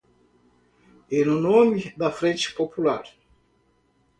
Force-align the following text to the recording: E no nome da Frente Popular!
E 1.11 1.23
no 1.23 1.39
nome 1.39 1.93
da 1.95 2.09
Frente 2.11 2.55
Popular! 2.55 3.03